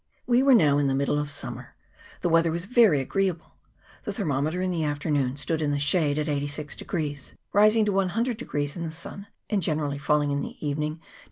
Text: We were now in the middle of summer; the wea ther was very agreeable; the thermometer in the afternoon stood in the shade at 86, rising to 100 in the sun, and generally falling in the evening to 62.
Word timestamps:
We 0.25 0.41
were 0.41 0.55
now 0.55 0.79
in 0.79 0.87
the 0.87 0.95
middle 0.95 1.19
of 1.19 1.29
summer; 1.31 1.75
the 2.21 2.27
wea 2.29 2.41
ther 2.41 2.49
was 2.49 2.65
very 2.65 3.01
agreeable; 3.01 3.51
the 4.03 4.11
thermometer 4.11 4.59
in 4.59 4.71
the 4.71 4.83
afternoon 4.83 5.37
stood 5.37 5.61
in 5.61 5.69
the 5.69 5.77
shade 5.77 6.17
at 6.17 6.27
86, 6.27 6.75
rising 7.53 7.85
to 7.85 7.91
100 7.91 8.41
in 8.41 8.81
the 8.83 8.89
sun, 8.89 9.27
and 9.47 9.61
generally 9.61 9.99
falling 9.99 10.31
in 10.31 10.41
the 10.41 10.57
evening 10.67 10.95
to 10.95 11.01
62. 11.03 11.09